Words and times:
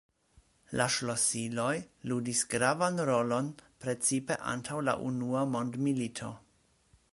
La 0.79 0.85
ŝlosiloj 0.93 1.73
ludis 2.13 2.41
gravan 2.55 2.97
rolon 3.11 3.53
precipe 3.85 4.41
antaŭ 4.55 4.81
la 4.89 4.99
unua 5.11 5.47
mondmilito. 5.57 6.35